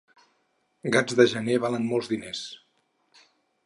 Gats 0.95 1.19
de 1.21 1.27
gener 1.35 1.59
valen 1.67 1.87
molts 1.93 2.13
diners. 2.15 2.45